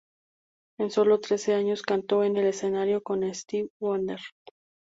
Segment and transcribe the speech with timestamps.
[0.79, 4.17] En sólo trece años, cantó en el escenario con Stevie Wonder.